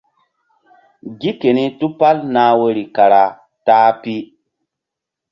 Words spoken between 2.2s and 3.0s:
nah woyri